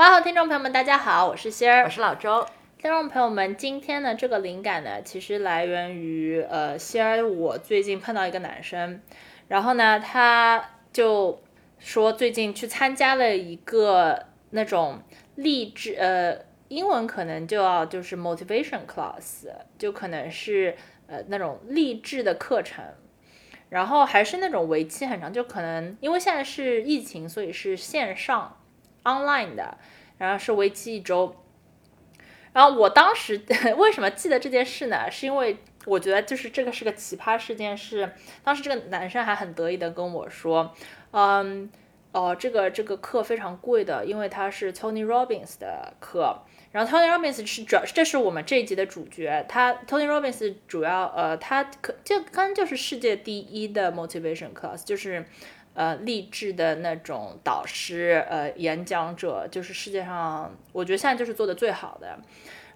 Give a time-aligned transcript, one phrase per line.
[0.00, 2.46] 哇哦，听众朋友们，大家好，我是仙儿，我是老周。
[2.78, 9.02] 听众朋友们，今天呢，这个灵感呢，其实来源于呃，仙儿，我最近碰到一个男生，
[9.48, 11.42] 然后呢，他就
[11.78, 15.02] 说最近去参加了一个那种
[15.34, 22.82] 励志呃，英文可能就要就是 motivation class，就可能是呃那种励志的课程，
[23.68, 28.56] 然后还是那种为期很长，就可能因为现在是疫情，所以是线上。
[29.02, 29.78] online 的，
[30.20, 31.34] 然后是为期一周。
[32.52, 33.40] 然后我当时
[33.78, 35.10] 为什么记得这件事呢？
[35.10, 38.12] 是因为我觉得就是这个是个奇葩事件，是
[38.44, 40.74] 当时这个男生还很得意的跟我说，
[41.12, 41.70] 嗯，
[42.12, 46.42] 哦，这个这个课非常贵的，因为他是 Tony Robbins 的课。
[46.72, 49.44] 然后 Tony Robbins 是主要，这是我们这一集的主角。
[49.48, 55.24] 他 Tony Robbins 主要呃，他可就刚就是世界第一的 motivation class，就是。
[55.72, 62.08] 呃，励志的那种导师，呃，演讲者，就是世界上，我觉得现在就是做的最好的。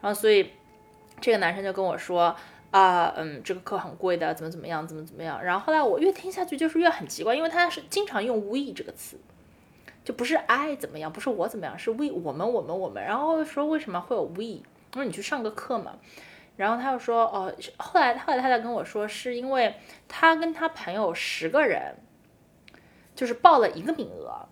[0.00, 0.52] 然后，所以
[1.20, 2.34] 这个男生就跟我说，
[2.70, 5.42] 啊，嗯，这个课很贵的，怎么怎么样，怎么怎么样。
[5.42, 9.18] 然后后来我越听下去，就是越很奇怪，因为他是经常用 we 这个词，
[10.04, 13.02] 就不是 I 怎么样，不是我怎么样，是 we 我们我们我们。
[13.02, 14.62] 然后说为什么会有 we？
[14.92, 15.96] 我说你去上个课嘛。
[16.56, 19.74] 然后他又说，哦，后来后来他在跟我说，是因为
[20.06, 21.96] 他跟他朋友十个人。
[23.14, 24.48] 就是报了一个名额，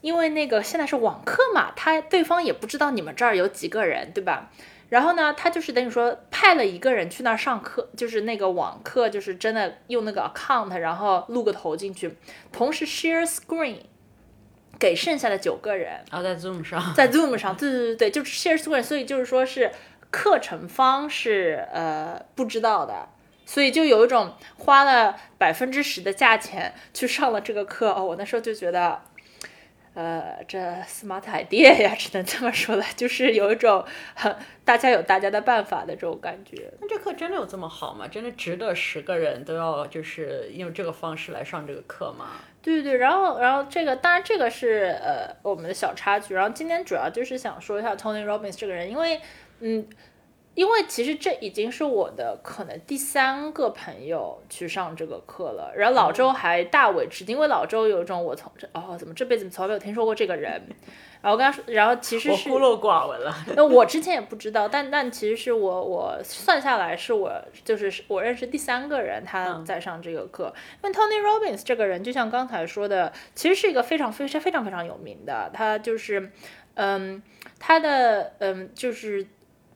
[0.00, 4.50] 因为那个现在是网课嘛，他对方也不知道你们这儿有几个人，对吧？
[4.90, 12.16] 然后呢，他就是等于说派了一个人去那儿上课，就是那个网课，就是真的用那个 account，然后录个头进去，
[12.52, 13.78] 同时 share screen
[14.78, 16.04] 给剩下的九个人。
[16.10, 19.72] 然后在 Zoom 上，在 Zoom 上，对对对对，就是 share screen，所以就是说是
[20.10, 23.08] 课程方是呃不知道的。
[23.46, 29.00] 所以就有一种花了百分之十的价钱去上了这个课哦，我那时候就觉得，
[29.94, 33.84] 呃，这 smart idea 呀，只能这么说了， 就是有一种
[34.14, 34.34] 很
[34.64, 36.72] 大家有大家的办法的这种感觉。
[36.80, 38.08] 那这课真的有这么好吗？
[38.08, 42.26] 真的值得十个人都要就是用这个方式来上这个课吗？
[42.62, 49.20] 对对对，然后然后这个当然这个是呃我们的小插曲，然后今天主要就是想说一下 Tony Robbins 这个人，因为
[49.60, 49.86] 嗯。
[50.54, 60.52] 因为其实这已经是我的可能第三个朋友去上这个课了，然后老周还大为吃惊，因为老周有一种我从这哦怎么这辈子从来没有听说过这个人，
[61.20, 63.34] 然后我跟他说，然后其实是孤陋寡闻了。
[63.56, 67.32] 那我之前也不知道，但但其实是我我算下来是我
[67.64, 70.54] 就是我认识第三个人他在上这个课，
[70.84, 76.30] 因为 Tony Robbins 这个人就像刚才说的，其实是一个非常非常非常非常有名的，他就是
[76.74, 77.20] 嗯
[77.58, 79.26] 他的嗯就是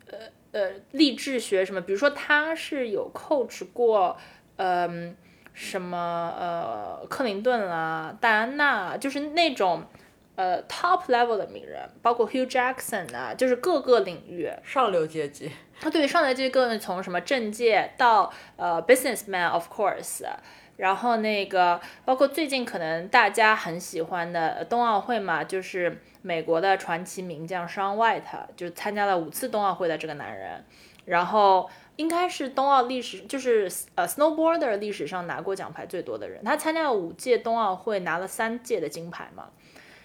[0.07, 0.19] 呃。
[0.59, 1.81] 呃，励志学什么？
[1.81, 4.17] 比如说，他是有 coach 过，
[4.57, 5.17] 嗯，
[5.53, 9.85] 什么呃，克林顿啦、戴安娜，就是那种
[10.35, 15.53] 呃 top level 的名人，包括 Hugh Jackson 啊，就是各个领域上流阶级。
[15.81, 20.25] 啊，对，上流阶级各从什么政界到呃 businessman of course，
[20.79, 26.01] 然后那个包括最近可能大家很喜欢的冬奥会嘛，就是。
[26.21, 28.23] 美国的传奇名将 Shaun White
[28.57, 30.63] 就参加了五次冬奥会的这个男人，
[31.05, 36.43] 然后应该是冬奥历史就是呃 snowboarder 历史上拿过奖牌最多的人。
[36.45, 39.49] 他参加了五届冬奥会，拿了三届的金牌嘛。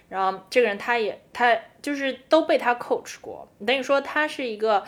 [0.07, 4.85] 然后这个人他也他就是都被他 coach 过，等于说他是一个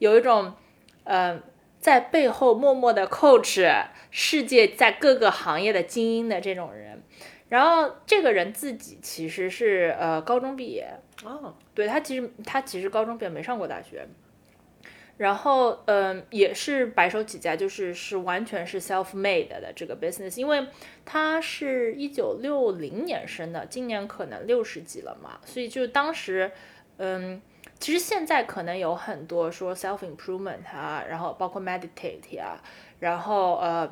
[0.00, 0.52] 有一种
[1.04, 1.40] 呃
[1.84, 7.02] 在背后默默的 coach 世界在各个行业的精英的这种人。
[7.50, 10.88] 然后这个人自己其实是呃高中毕业。
[11.22, 14.08] 哦，对他其实他其实高中毕业没上过大学，
[15.18, 20.66] 然后嗯也是白手起家，就是是完全是 self made 的这个 business，因为
[21.04, 26.50] 他是一九六零年生的，今年可能六十几了嘛，所以就当时
[26.96, 27.42] 嗯
[27.84, 32.56] 其实现在可能有很多说 self improvement 啊，然后包括 meditate 啊，
[32.98, 33.90] 然后呃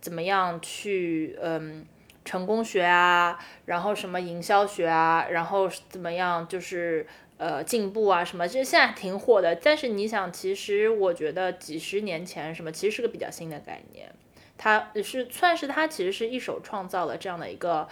[0.00, 1.84] 怎么样去嗯。
[2.26, 7.06] 成功学啊，然后什么营销学啊，然后怎么样，就是
[7.36, 9.54] 呃进步啊什么，其实现在挺火的。
[9.56, 14.10] 但是你想，其实我觉得几十年前什么，其实是个比较新的概念。
[14.56, 17.86] 它是算是它其实是一手创造了这样的一个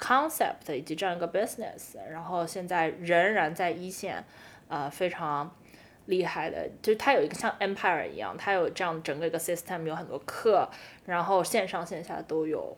[0.00, 4.24] concept 以及这样一个 business，然后现在仍然在一线，
[4.68, 5.54] 呃非常
[6.06, 10.68] 厉害的，就是它有一个像 Empire 一样，它有这样整个一个 system，有很多课，
[11.04, 12.76] 然后线上线下都有。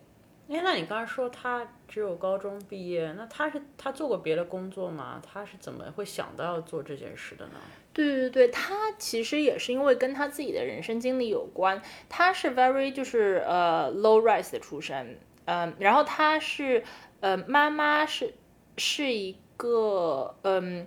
[0.50, 5.20] 哎，那你刚才说他只有高中毕业，那他是他做过别的工作吗？
[5.22, 7.60] 他是怎么会想到要做这件事的呢？
[7.92, 11.82] 对对对，他其实也是因为跟他自己的人生经历有关。
[12.08, 16.82] 他是 very 就是呃 low rise 的出身，嗯，然后他是
[17.20, 18.32] 呃妈妈是
[18.78, 20.86] 是一个嗯呃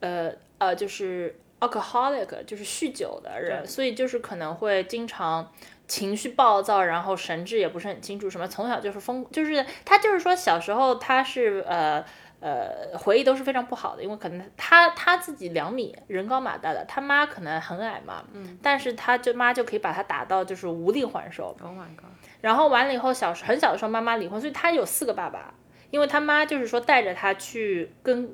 [0.00, 5.50] 呃呃就是 alcoholic 就是酗酒的人，所以就是可能会经常。
[5.90, 12.04] 情绪暴躁，然后神志也不是很清楚，什么从小就是疯，就是他就是说小时候他是呃
[12.38, 22.06] 呃回忆都是非常不好的，因为可能他他自己两米人高马大的，他妈可能很矮嘛，嗯，但是他就妈就可以把他打到就是无力还手，Oh my god！
[22.40, 25.52] 然后完了以后小时很小的时候妈妈离婚，所以他有四个爸爸，
[25.90, 28.32] 因为他妈就是说带着他去跟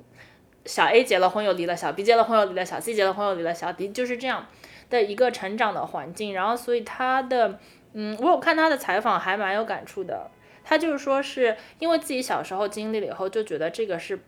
[0.67, 4.47] 小 A 结了婚又离了，小 B 结了婚又离了，小 C 结了婚又离了，小 D 就是这样。
[4.89, 7.59] 的一个成长的环境，然后所以他的，
[7.95, 10.31] 嗯，我有看他的采访，还蛮有感触的。
[10.63, 14.21] 他就是说，是因为自己小时候经历了以后，就觉得这个是，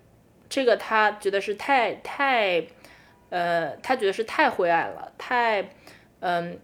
[0.49, 2.67] 这个他觉得是太太，
[3.31, 5.71] 呃，他觉得是太灰暗了，太，
[6.19, 6.59] 嗯，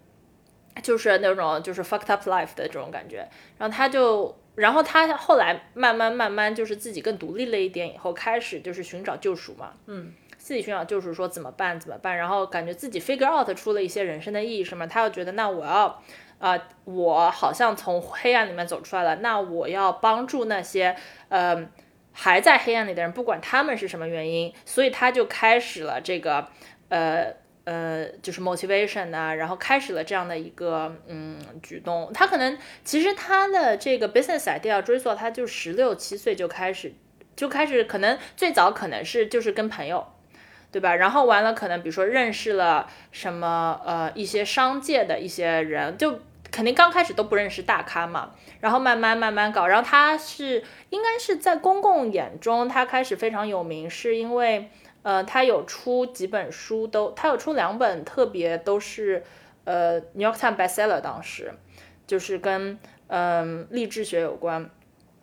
[0.83, 3.25] 就是那种就是 fucked up life 的这种感觉。
[3.57, 10.13] 然后他就，然后他后来慢慢慢慢就是自己更独立了一点以后，开始就是寻找救赎嘛，嗯。
[10.37, 15.99] 自己寻找救赎说怎么办怎么办，然后感觉自己 figure out 出了一些人生的意义什么，他又觉得那我要，
[16.37, 20.95] 啊，我好像从黑暗里面走出来了，那我要帮助那些
[21.29, 21.67] 呃
[22.11, 26.47] 还在黑暗里的人，不管他们是什么原因，所以他就开始了这个
[26.89, 27.33] 呃
[27.65, 32.11] 呃就是 motivation 啊，然后开始了这样的一个嗯举动。
[32.13, 36.93] 他可能其实他的这个 business idea 追溯，他就十六七岁就开始
[37.35, 40.07] 就开始，可能最早可能是就是跟朋友。
[40.71, 40.93] 对吧？
[40.93, 46.19] 然后完了，可能比如说认识了什么呃一些商界的一些人，就
[46.51, 48.31] 肯定刚开始都不认识大咖嘛。
[48.59, 54.69] 然后慢慢慢慢搞，然后他是应该是在公共眼中，他开始非常有名，是因为
[55.05, 59.23] 呃他有出几本书，都他有出两本特别都是
[59.65, 61.53] 呃 New York Times bestseller，当时
[62.07, 64.67] 就是跟嗯励志学有关。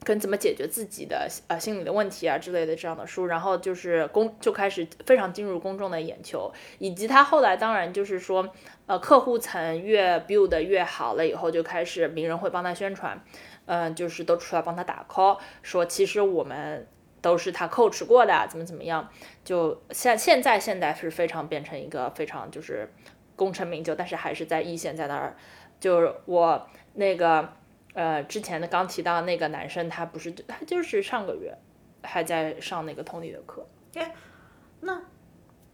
[0.05, 8.49] 跟怎么解决自己的呃心理的问题啊之类的这样的书，然后就是公就开始非常进入公众的眼球，以及他后来当然就是说，
[8.87, 13.23] 呃客户层越 build 越好了以后，就开始名人会帮他宣传，
[13.67, 16.85] 嗯，就是都出来帮他打 call，说其实我们
[17.22, 19.08] 都是他 coach 过的，怎么怎么样，
[19.42, 22.92] 就现现在现在是非常变成一个非常就是
[23.34, 25.34] 功成名就，但是还是在一线在那儿，
[25.80, 27.54] 就是我那个。
[27.94, 31.54] 呃，之前的刚提到那个男生，他不是他就是上个月
[32.02, 33.68] 还在上那个 Tony 的课。
[33.96, 34.14] 哎，
[34.80, 34.98] 那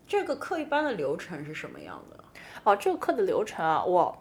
[0.05, 2.25] 这个课一般的流程是什么样的？
[2.65, 4.21] 哦，这个课的流程啊，我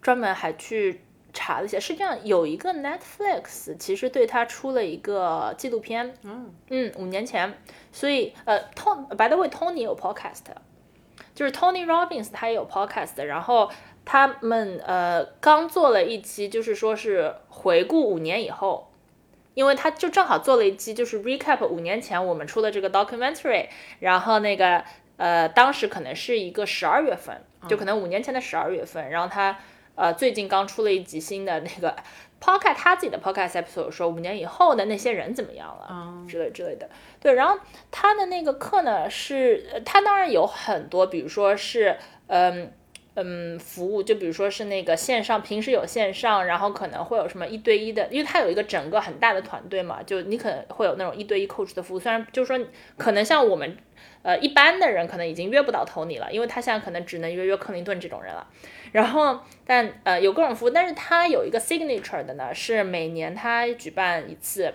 [0.00, 1.02] 专门还去
[1.36, 6.14] 查了一下，是这样，有一个 Netflix 其实对他出了一个纪录片。
[6.22, 7.52] 嗯嗯，五年前，
[7.92, 10.46] 所以呃，Tony by the way Tony 有 podcast，
[11.34, 13.70] 就是 Tony Robbins 他也有 podcast，然后。
[14.08, 18.92] 他们呃刚做了一期，就是说是回顾五年以后，
[19.52, 23.66] 因为他就正好做了一期，就是 recap 五年前我们出的这个 documentary，
[23.98, 24.84] 然后那个
[25.16, 29.58] 呃当时可能是一个十二月份，就可能五年前的十二月份，然后他
[29.96, 31.96] 呃最近刚出了一集新的那个
[32.40, 36.88] podcast，他自己的 podcast episode 说五年以后的那些人怎么样了，之类之类的，
[37.20, 37.58] 对，然后
[37.90, 41.96] 他的那个课呢是，他当然有很多，比如说是
[42.28, 42.70] 嗯。
[43.18, 51.98] 嗯，服务就比如说是那个线上，平时有线上，然后可能会有什么一对一的，因为他有一个整个很大的团队嘛，就你可能会有那种一对一 coach 的服务。
[51.98, 52.66] 虽然就是说，
[52.98, 53.74] 可能像我们
[54.26, 58.46] 呃一般的人可能已经约不到 Tony 了，因为他现在可能只能约约克林顿这种人了。
[58.90, 64.74] 然后，但呃有各种服务，但是他有一个 signature 的呢，是每年他举办一次，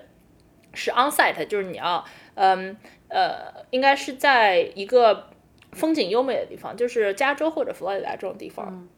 [0.74, 2.06] 是 onsite，就是你要
[2.36, 2.78] 嗯
[3.10, 5.28] 呃应该是在一个。
[5.74, 8.90] 风景优美的地方就是加州或者佛罗里达这种地方，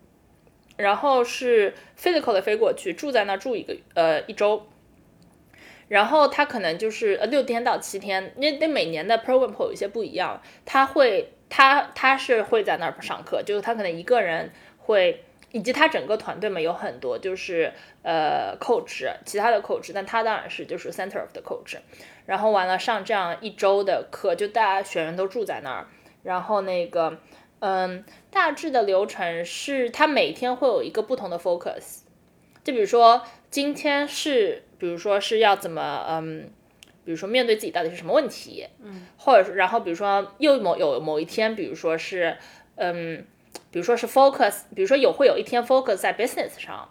[0.75, 4.65] 然后是 physical 的飞过去，住在那住一个呃一周，
[5.88, 17.72] 然后他可能就是呃六天到七天，那那每年的 program 有一些不一样，他会他他是会在那儿上课，就是他可能一个人会，以及他整个团队嘛有很多就是
[18.02, 21.78] 呃 coach，其他的 coach，但他当然是就是 center of the coach，
[22.25, 25.88] 然后完了上这样一周的课，就大家学员都住在那儿。
[26.24, 27.20] 然后那个，
[27.60, 32.00] 嗯，大致的流程是，他每天会有一个不同的 focus，
[32.63, 36.52] 就比如说今天是，比如说是要怎么，嗯，
[37.06, 42.38] 比如说面对自己到底是什么问题，嗯，或者是然后比如说又某有某一天，比如说是，
[42.75, 43.25] 嗯，
[43.72, 46.90] 比如说是 focus，比如说有会有一天 focus 在 business 上。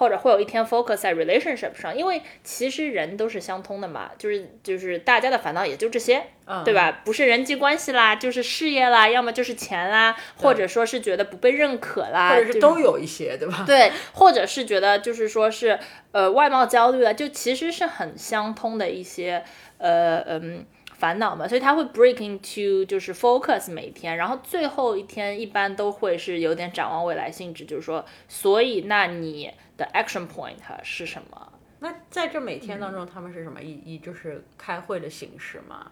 [0.00, 6.24] 或者会有一天 focus 在 relationship 上，因为其实人都是相通的嘛，就是就是大家的烦恼也就这些，
[6.64, 7.02] 对吧？
[7.04, 13.62] 不是人际关系啦，就是事业啦，要么就是钱啦，或者说是觉得不被认可啦，或者是都有一些，对吧？
[13.68, 15.78] 对，或者是觉得就是说是
[16.12, 19.44] 呃外貌焦虑了，就其实是很相通的一些
[19.76, 20.64] 呃嗯。
[21.00, 31.52] 烦恼嘛，所以他会 break into 就是 focus 每天，然后最后一天一般都会是有点展望未来性质，就是说，所以那你的 action point 是什么？
[31.80, 33.60] 那在这每天当中，他们是什么？
[33.60, 35.90] 以以就是开会的形式吗？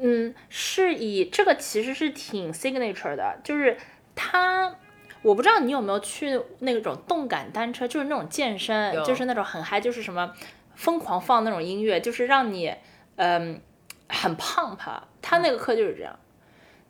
[0.00, 3.76] 嗯，是以这个其实是挺 signature 的，就是
[4.14, 4.74] 他，
[5.22, 10.32] 我不知道你有没有去那种动感单车，就是那种健身，就是那种很嗨，就是什么
[10.74, 12.74] 疯狂放那种音乐，就是让你
[13.16, 13.60] 嗯。
[14.08, 15.08] 很胖吧？
[15.20, 16.16] 他那个课就是这样，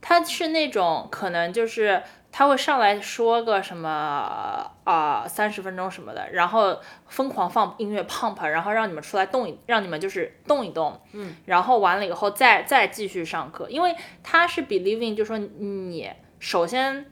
[0.02, 2.02] 他是那种可能就是
[2.38, 6.78] 他会上来说个什么啊三十分钟什么的，然后
[7.08, 17.06] 疯狂放音乐 pump，然后让你们出来动一，让你们就是动一动，嗯，然后完了以后再再继续上课，因为他是 believing 就说你首先，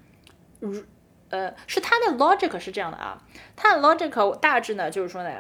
[0.61, 0.85] 如
[1.31, 3.23] 呃是他的 logic 是这样的啊，
[3.57, 5.31] 他的 logic 大致呢就是说呢。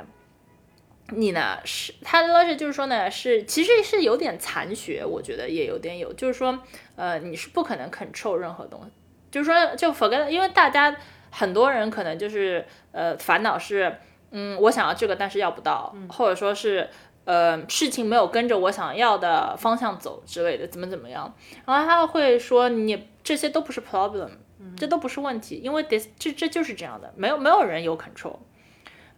[1.10, 1.58] 你呢？
[1.66, 6.58] 是他的 logic 就是说呢，是其实是有点残学，我觉得也有点有，就是说，
[6.96, 8.90] 呃，你是不可能 control 任何东西，
[9.34, 10.94] 就是说，就 forget，因为大家
[11.32, 13.98] 很多人可能就是呃烦恼是，
[14.30, 16.88] 嗯，我想要这个，但是要不到，或者说是
[17.24, 21.34] 呃事情没有跟着我想要的方向走之类的，怎么怎么样，
[21.66, 24.30] 然后他会说你这些都不是 problem，
[24.76, 28.36] 这都不是问题，因为 this 这这就是这样的，没有没有人有 control，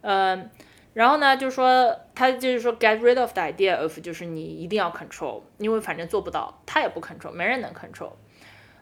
[0.01, 0.49] 嗯。
[0.95, 8.13] 然后呢，就是说他就是说 get rid of the idea of 就是你一定要 control，因为反正做不到，他也不 control，没人能 control。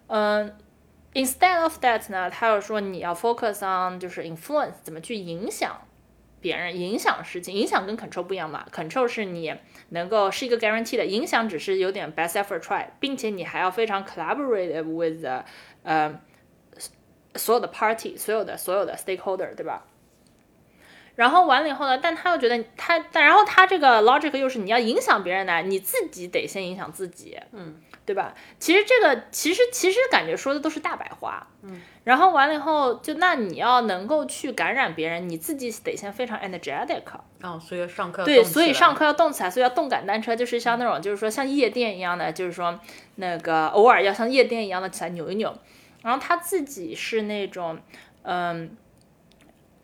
[0.07, 0.55] 嗯
[1.15, 5.81] ，instead of that 呢，他又说你要 focus on 就是 influence 怎么去影响
[6.41, 9.55] 别人，影响事情，影响跟 control 不一样嘛，control 是你
[9.89, 15.25] 能够是一个 guarantee 的，影响只是有点 best effort try，并且你还要非常 collaborative with
[15.85, 16.21] 呃
[17.37, 19.87] 所有的 party，所有的所有的 stakeholder，对吧？
[21.17, 21.97] 然后完了以后呢？
[21.97, 28.35] 但他又觉得他，但然后他这个 logic 又是你要影响别人呢，你自己得先影响自己，嗯，对吧？
[28.59, 31.81] 其实这个其实其实感觉说的都是大白话，嗯。
[32.05, 37.03] 然后完了以后，就那你要能够去感染别人，你自己得先非常 energetic。
[37.43, 42.79] 哦，所以上课对，所以上课要动起来，所以要动感单车，就是像那种就是说像夜店一样的，就是说
[43.17, 45.57] 那个偶尔要像夜店一样的起来扭一扭。
[46.03, 47.79] 然后他自己是那种，
[48.23, 48.77] 嗯。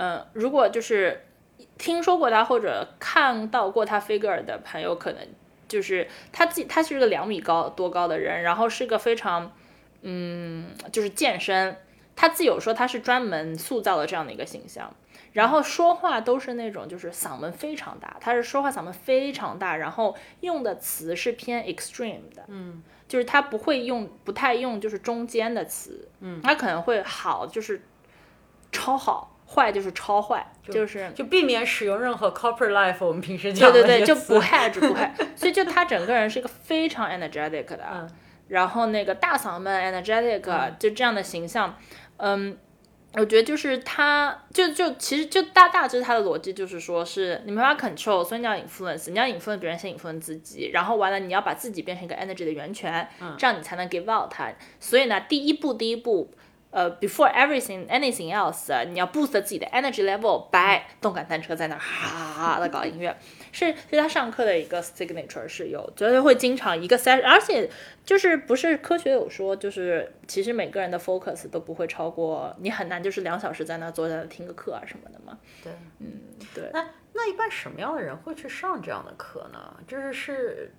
[0.02, 1.26] 嗯，如果就是
[1.76, 5.20] 听说过他或者看到过他 figure 的朋友，可能
[5.70, 9.52] 就是他自己，他是个两米高多高的人，然后是个非常，
[10.02, 11.78] 嗯，就是健身。
[12.16, 14.94] 他自己有说他是专门塑造了这样的一个形象，
[15.32, 27.80] 然后说话都是那种就是嗓门非常大，他是说话嗓门非常大，然后用的词是偏 extreme 的，嗯，就是他不会用不太用就是中间的词，嗯，他可能会好就是
[28.70, 29.29] 超好。
[29.52, 33.04] 坏就是超坏，就是就避免使用任何 corporate life。
[33.04, 35.12] 我们平时讲对对对，就不害就不害。
[35.34, 38.08] 所以就他整个人是一个非常 energetic 的，
[38.46, 41.76] 然后那个大嗓门 energetic 就这样的形象。
[42.18, 42.56] 嗯，
[43.14, 54.52] 我觉得就是他，就就其实就大大致他的逻辑就是说，是你没法 control，所以你要 influence，你要 influence 别人先 influence 自己，然后完了你要把自己变成一个 energy 的源泉，这样你才能 give out 它。
[54.78, 56.32] 所以呢，第一步，第一步。
[56.70, 63.16] 呃，before everything anything else，你要 boost 自己的 energy level by 动感单车在那哈的 搞音乐，
[63.50, 67.68] 是是他上课的一个 signature 是有，绝对会经常一个 session，而且
[68.04, 75.36] 就是不是科学有说，就是其实每个人的 focus 都不会超过，你很难就是两小时在那坐在那听个课啊什么的嘛。
[75.64, 76.20] 对，嗯，
[76.54, 76.70] 对。
[76.72, 79.74] 那那一般什么样的人会去上这样的课呢？
[79.88, 80.72] 就是是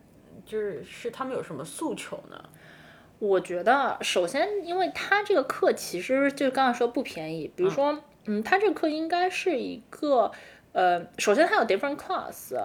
[0.45, 2.41] 就是是他们有什么诉求呢？
[3.21, 10.31] 我觉得，首先，因为他这个课其实就刚刚说不便宜，比如说，嗯，他这个课应该是一个，
[10.71, 12.55] 呃，首先它有 different class，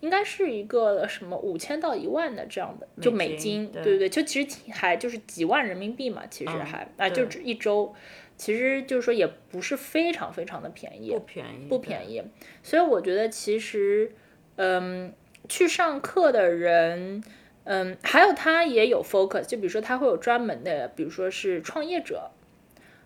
[0.00, 7.94] 应该是一个什么五千到一万的这样的，就美金，对对对，就其实还就是几万人民币嘛，其实还啊，就只一周，
[8.38, 12.22] 其实就是说也不是非常非常的便宜，不便宜，不便宜，
[12.62, 14.10] 所以我觉得其实，
[14.56, 15.12] 嗯，
[15.50, 17.22] 去上课的人。
[17.70, 22.30] 嗯，还有他也有 focus，就比如说他会有专门的，比如说是创业者，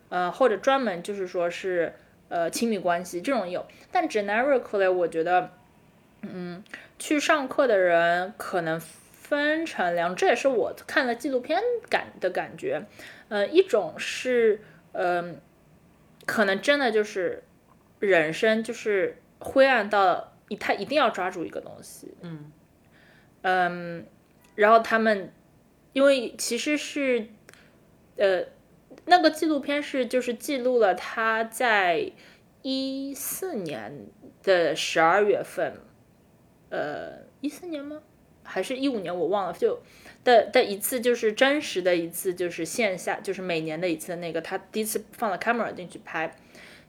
[0.09, 1.95] 呃，或者专门就是说是
[2.29, 3.67] 呃亲密关系这种有。
[3.91, 5.51] 但 generically 我觉得，
[6.21, 6.63] 嗯，
[6.97, 12.85] 去上课的人可能分成两，这也是我看了纪录片感的感觉。
[13.29, 14.61] 呃，一种是，
[14.93, 15.41] 嗯、
[16.25, 17.43] 可能真的就是
[17.99, 22.53] 人生就是灰暗到一他一定要抓住一个东西，嗯
[23.43, 24.07] 嗯，
[24.55, 25.33] 然后他们
[25.93, 27.29] 因为其实是，
[28.17, 28.45] 呃，
[29.07, 32.13] 那个纪录片是就是记录了他在
[32.63, 34.07] 一四年
[34.43, 35.81] 的十二月份，
[36.71, 38.03] 呃，一四年吗？
[38.45, 39.17] 还是一五年？
[39.17, 39.81] 我忘了，就
[40.25, 46.37] 的的一次就是真实的一次，就是线下，就是每年的一次那个他第一次放了 camera 进去拍，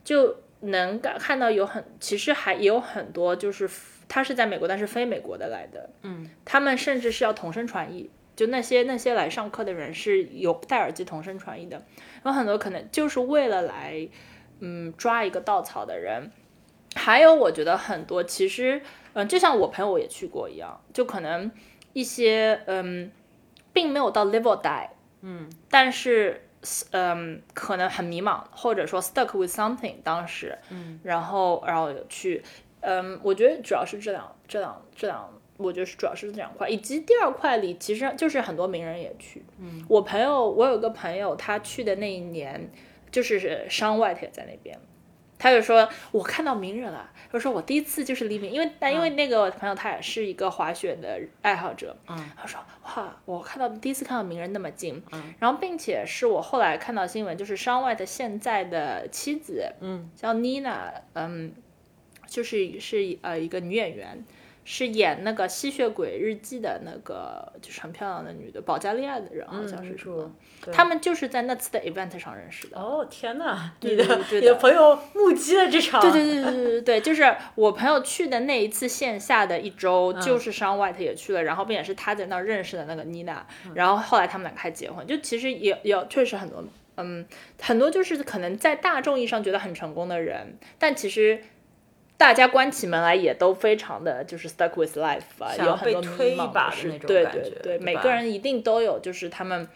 [0.04, 3.68] 就能感看到有很，其实还也有很多就是
[4.08, 11.84] 他是在美国，但是非美国的来的，嗯，他们甚至是要同声传译，就那些那些来上课的人是有戴耳机同声传译的，
[12.26, 14.08] 有很多可能就是为了来，
[14.60, 16.32] 嗯，抓一个稻草的人。
[16.96, 18.82] 还有，我觉得很多其实，
[19.14, 21.50] 嗯，就像我朋友也去过一样，就可能
[21.94, 23.12] 一些嗯，
[23.74, 24.90] 并没有到 level die，
[25.22, 26.48] 嗯，但是
[26.92, 32.44] 嗯，可能很迷茫，或者说 stuck with something，当时，嗯，然后然后去，
[32.84, 42.70] 嗯，我觉得主要是这两这两这两，我觉得是主要是这两块，以及第二块里其实就是很多名人也去，嗯，我朋友我有个朋友他去的那一年，
[43.12, 44.78] 就是商外他也在那边。
[45.40, 61.54] 他就说：“我看到名人了。”他说：“我第一次就是黎明，因为但因为那个朋友他也是一个滑雪的爱好者，嗯，他说：哇，我看到第一次看到名人那么近，嗯，然后并且是我后来看到新闻，就是商外的现在的妻子，嗯，叫 Nina，嗯，
[62.34, 64.26] 就是是呃一个女演员，
[64.66, 70.32] 是演那个《吸血鬼日记》的那个，就是很漂亮的女的，保加利亚的人，好像是什么。
[70.66, 72.80] 对他们就是在那次的 event 上认识的。
[72.80, 86.64] 哦天哪，对你的你的朋友目击了这场，对对对对对对对，就是我朋友去的那一次线下的一周，就是商外他也去了，然后并且是他在那儿认识的那个妮娜，然后后来他们两个还结婚，就其实也也确实很多，
[86.98, 87.24] 嗯，
[87.62, 91.44] 很多就是可能在大众意义上觉得很成功的人，但其实。
[92.18, 99.68] 大家关起门来也都非常的就是 stuck with life 啊，有很多被推迷茫一把的那种对对感觉对，每个人一定都有，就是他们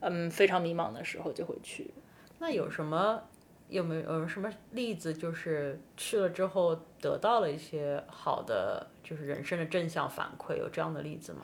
[0.00, 1.90] 嗯非常迷茫的时候就会去。
[2.38, 3.22] 那有什么
[3.68, 11.40] 有没有有什么例子，就是去了之后得到了一些好的，就是人生的正向反馈，有这样的例子吗？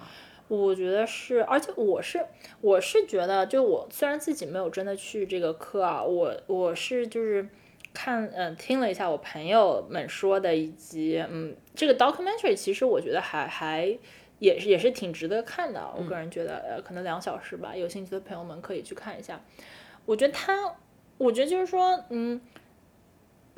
[0.48, 2.26] 我觉得是，而且我是
[2.60, 7.48] 我是觉得，就我虽然自己没有真的去这个课啊，我我是就是
[7.92, 13.98] 看嗯、呃、听了一下我朋友们说的，以及嗯这个 documentary 其实我觉得还还
[14.38, 19.40] 也是也是挺值得看的，我个人觉得呃可能两小时吧，有兴趣的朋友们可以去看一下。
[20.06, 20.76] 我觉得他，
[21.18, 22.40] 我觉得就是说嗯。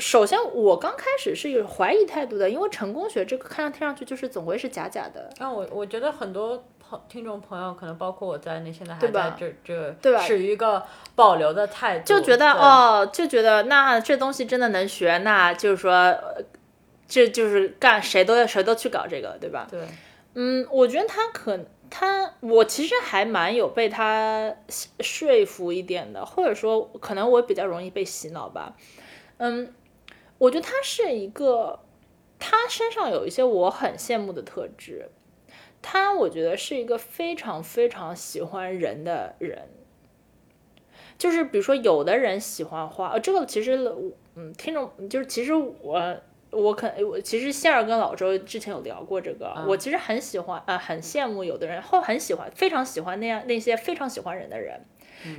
[0.01, 10.83] 首先，我刚开始是有怀疑态度的，因为成功学这个看上听上去就是总归是假假的，啊，我我觉得很多朋听众朋友，可能包括我在内，现在还在这这对吧持于一个
[11.15, 16.43] 保留的态度，就觉得，哦，就觉得那这东西真的能学，那就是说，呃
[17.07, 19.67] 这就是干谁都要谁都去搞这个，对吧？
[19.71, 19.81] 对，
[20.35, 21.59] 嗯，我觉得他可
[21.91, 24.55] 他，我其实还蛮有被他
[25.01, 28.75] 说服一点的，或者说可能我比较容易被洗脑吧。
[29.37, 29.75] 嗯，
[30.39, 31.81] 我觉得他是一个，
[32.39, 35.11] 他身上有一些我很羡慕的特质。
[35.87, 39.69] 他我觉得是一个非常非常喜欢人的人，
[41.19, 43.79] 就是比如说有的人喜欢花，呃，这个其实
[44.35, 46.17] 嗯，听众就是其实我
[46.51, 54.81] 我可我其实仙儿跟老周之前有聊过这个，我其实很喜欢呃很羡慕有的人或很喜欢非常喜欢那样那些非常喜欢人的人，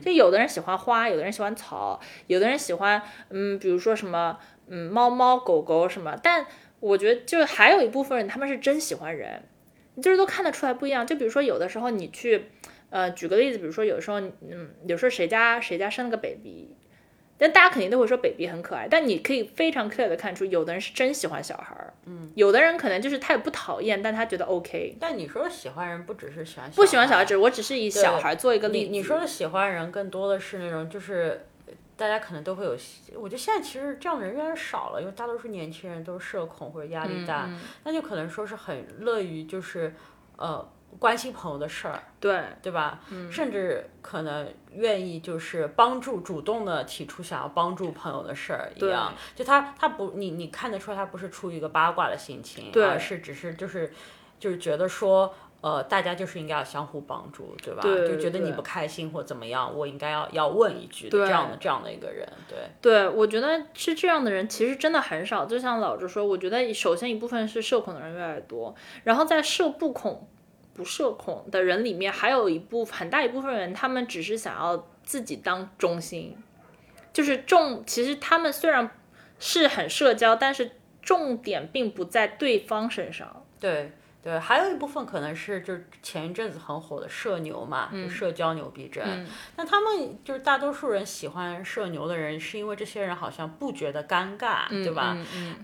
[0.05, 6.45] 就有的人喜欢花，有的人喜欢草，有的人喜欢嗯，比如说什么嗯猫猫狗狗什么，但
[6.79, 9.43] 我觉得就还有一部分人他们是真喜欢人，
[10.01, 11.05] 就是都看得出来不一样。
[11.05, 12.45] 就比如说有的时候你去，
[12.89, 16.75] 呃，举个例子，比如说有时候嗯，有时候谁家谁家生了个 baby。
[17.37, 24.95] 但大家肯定都会说 baby 很可爱，但你可以非常 clear 的看出，有的人是真喜欢小孩儿，嗯，有的人可能就是他也不讨厌，但他觉得 OK。
[25.01, 28.91] 但你说的喜欢人，不只是喜欢不喜欢小孩，孩，只我只是以小孩做一个例子。
[28.91, 31.45] 你你说的喜欢人，更多的是那种就是。
[31.97, 32.71] 大家可能都会有，
[33.19, 39.95] 我觉得现在其实这样的人越来越少了，因为大多数年轻人都是社恐或者压力大，嗯那就可能说是很乐于就是，
[40.35, 40.67] 呃，
[40.99, 42.99] 关心朋友的事儿，对对吧？
[43.09, 49.13] 嗯甚至可能愿意就是帮助，主动的提出想要帮助朋友的事儿一样。
[49.35, 53.93] 就他他不，你你看得出来，他不是出于一个八卦的心情，而是只是就是
[54.39, 55.33] 就是觉得说。
[55.65, 57.81] 呃，大家就是应该要相互帮助，对吧？
[57.81, 62.59] 对就觉得你不开心或怎么样，我应该要要问一句对这样的这样的一个人，对。
[62.79, 65.43] 对，我觉得是这样的人其实真的很少。
[65.43, 68.75] 就像老周说，我觉得首先一部分是社恐的人越来越多，
[69.05, 70.27] 然后在社不恐
[70.75, 76.37] 不社恐的人里面，还有一部很大一部分人，他们只是想要自己当中心，
[77.11, 77.83] 就是重。
[77.87, 78.91] 其实他们虽然
[79.39, 83.43] 是很社交，但是重点并不在对方身上。
[83.59, 83.91] 对。
[84.25, 89.05] 对，还有一部分可能是就是前一阵子很火的社牛嘛，就社交牛逼症。
[89.55, 95.15] 那他们就是大多数人喜欢社牛的人，是因为这些人好像不觉得尴尬，对吧？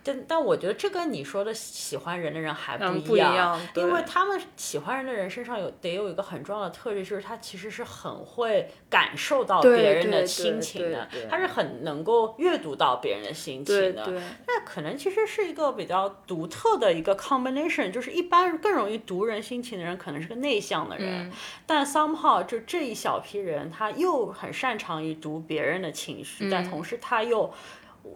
[0.03, 14.05] 但但我觉得这跟你说的喜欢人的人还不一样，因为他们喜欢人的人身上有得有一个很重要的特质，就是他其实是很会感受到别人的心情的，他是很能够阅读到别人的心情的。
[14.45, 18.50] 那可能其实是一个比较独特的一个 combination，就是一般。
[18.59, 21.31] 更容易读人心情的人，可能是个内向的人，
[21.65, 27.53] 但 somehow 就这一小批人，他又很擅长于读别人的情绪，但同时他又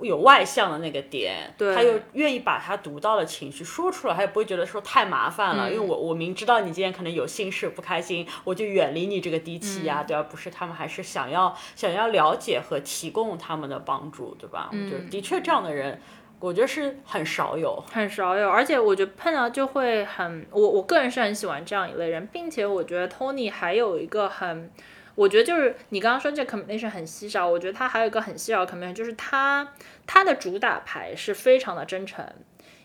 [0.02, 10.24] 有外向的那个点，他又愿意把他读到的情绪说出来，他也不会觉得说太麻烦了，因为我我明知道你今天可能有心事不开心，我就远离你这个低气压，对吧？
[10.24, 14.70] 不是，他们还是想要想要了解和提供他们的帮助，对吧？
[14.90, 16.02] 就的确这样的人。
[16.40, 24.70] 我觉得是很少有，很少有，而且我觉得碰到就会很，我我个人是很喜欢这样一类人，并且我觉得 Tony 还有一个很，
[25.16, 29.74] 我觉得就是你刚刚说这 combination 很稀少，我觉得他还有一个很稀少的 combination，就是他
[30.06, 32.24] 他的主打牌是非常的真诚，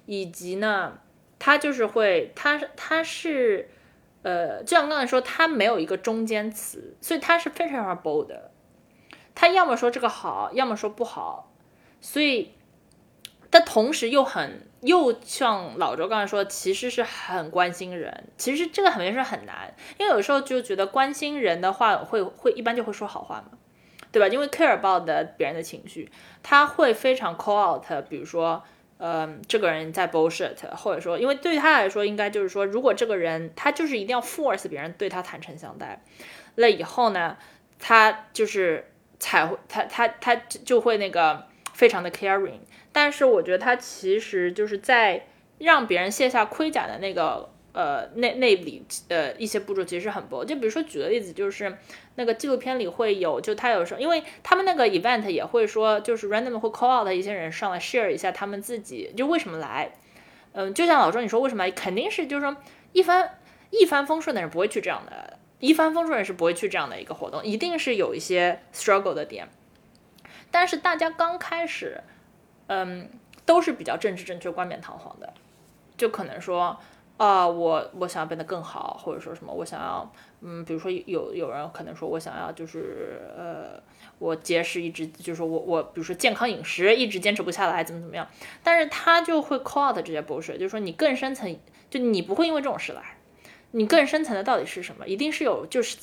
[0.07, 0.99] 以及呢，
[1.39, 3.69] 他就是会，他他是，
[4.23, 8.33] 呃，就像刚才说，他没有一个中间词，所以他是非常非常 bold，
[9.35, 11.53] 他要么说这个好，要么说不好，
[12.01, 12.53] 所以。
[13.51, 18.29] 但同时又很又像老周刚才说，其实是很关心人。
[18.39, 23.59] 其实这个肯定是很难，因为有时候就觉得关心人的话，会会一般就会说好话嘛，
[24.13, 24.29] 对吧？
[24.29, 26.11] 因为 care about 的别人的情绪，
[26.43, 27.85] 他会非常 call out。
[28.09, 28.63] 比如说，
[28.99, 36.03] 嗯，这个人在 bullshit，或者说，因为对于他来说，应该就是说，如果这个人他就是一定要 force 别人对他坦诚相待，
[36.55, 37.37] 那以后呢，
[37.81, 42.61] 他就是才会他他他就会那个非常的 caring。
[42.93, 45.27] 但是我觉得他其实就是在
[45.59, 50.45] 让别人卸下盔甲的那个呃那那里呃一些步骤其实很薄。
[50.45, 51.77] 就比如说举个例子，就是
[52.17, 59.93] 那个纪录片里会有，就他有时候因为他们那个 event 也会说，就是 random 会 call out 一些人上来 share 一下他们自己就为什么来。
[60.53, 62.57] 嗯，就像老周你说为什么肯定是就是说
[62.93, 63.39] 一帆
[63.71, 69.49] 一帆风顺的人不会去这样的，一帆风顺人是不会去这样的一个活动，一定是有一些 struggle 的点。
[70.51, 72.03] 但是大家刚开始。
[72.73, 73.11] 嗯，
[73.45, 75.35] 都是比较政治正确、冠冕堂皇的，
[75.97, 76.79] 就可能说，
[77.17, 83.83] 啊，我我想要变得更好，或者说什么，我想要，嗯，比如说有有人可能说我想要就是，呃，
[84.21, 88.25] 我节食一直就是我我比如说健康饮食一直坚持不下来，怎么怎么样，
[88.63, 91.59] 但是他就会 call out 这些博主就是说你更深层，
[91.91, 93.03] 就你不会因为这种事来，
[93.73, 95.09] 你更深层的到底是什么？
[95.09, 95.97] 一定是有，就是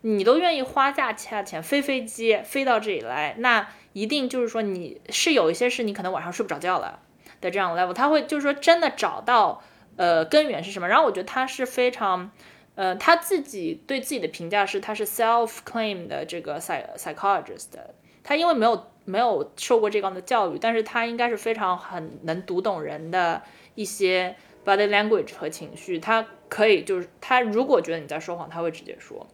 [0.00, 3.68] 你都愿意花价钱飞飞机飞到这里来，那。
[3.98, 7.00] 一定就是说你是有一些事你可能晚上睡不着觉了
[7.40, 9.62] 的这样 level，他会就是说真的找到
[9.96, 10.86] 呃根源是什么。
[10.88, 12.30] 然后我觉得他是非常
[12.76, 16.82] 呃他自己对自己的评价是他是 self claim 的这个 psych
[17.26, 17.78] o l o g i s t
[18.22, 23.42] 他因为没有没有受过这样的教育，但是他应该是非常很能读懂人的
[23.74, 29.26] 一些 body language 和情绪，他可以就是他如果觉得你在说谎，他会直接说，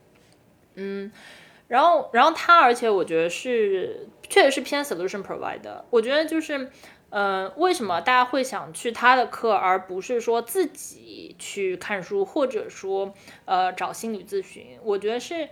[0.76, 1.12] 嗯。
[1.66, 5.82] 然后，然后他，而且我觉得是，确实是偏 solution provider。
[5.88, 6.70] 我觉得就是，
[7.08, 13.14] 呃，为什么大家会想去他的课，而不是说自己去看书，或者说，
[13.46, 14.78] 呃，找心理咨询？
[14.82, 15.48] 我觉得是，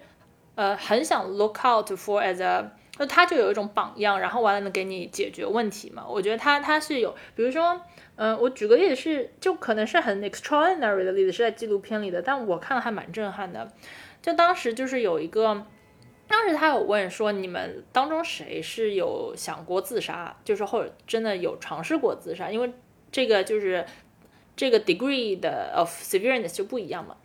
[0.54, 6.04] 呃，很想 look out for as a，那他就有一种榜样，然后完了能给你解决问题嘛？
[6.06, 7.80] 我觉得他他是有，比如说，
[8.16, 13.72] 嗯，我举个例子是，就可能是很 extraordinary 的例子，是在纪录片里的，但我看了还蛮震撼的。
[14.20, 15.64] 就当时就是有一个。
[16.32, 22.50] 当时他有问说，你们当中谁是有想过自杀，就是或者真的有尝试过自杀？
[22.50, 22.72] 因为
[23.10, 23.84] 这个就是
[24.56, 27.18] 这个 degree 的 of severeness 就不一样嘛。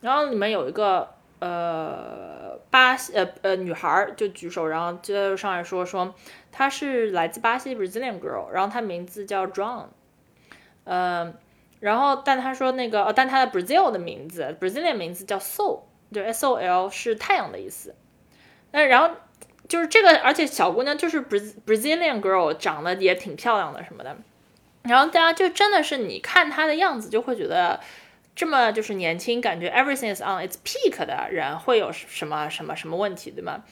[0.00, 1.08] 然后里面有一个
[1.38, 6.12] 呃巴西呃呃女孩就举手，然后就上来说说
[6.50, 9.86] 她是来自巴西 Brazilian girl，然后她名字叫 John，
[10.82, 11.34] 嗯，
[11.78, 15.82] 然后但她说那个呃但她的 Brazil 的名字 Brazilian 名字叫 Sol，
[16.12, 17.94] 就 S O L 是太阳的意思。
[18.72, 19.16] 那然后
[19.68, 24.16] 就是这个，而且小姑娘就是 Brazilian girl，长得也挺漂亮的什么的。
[24.82, 27.80] 然后大家就真的是你看她的样子，就会觉得
[28.34, 33.64] 这么就是年轻，感觉 everything is on its peak 的人会有什么什么什么问题，对吗？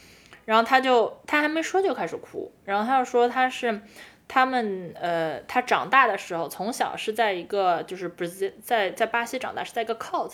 [0.45, 3.81] 然后她就她还没说就开始哭，然后她就说她是
[4.27, 10.33] 他们呃，她长大的时候从小是在一个就是 Brazil 在在巴西长大是在一个 cult。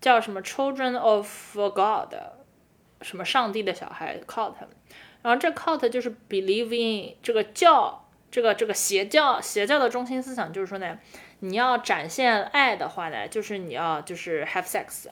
[0.00, 2.12] 叫什么 Children of God，
[3.02, 4.54] 什么上帝的小孩 cult，
[5.22, 10.98] 然后这 cult 就是 believe in 这个教，这个这个邪教，邪教的中心思想就是说呢，
[11.40, 15.08] 你要展现爱的话呢，就是你要就是 have sex。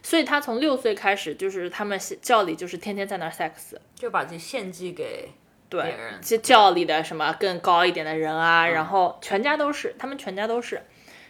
[0.00, 5.30] 所以他从六岁开始，就是他们教里就是天天在那 sex，就把自己献祭给
[5.68, 10.82] 别人，教教里的什么更高一点的人啊，然后全家都是，他们全家都是，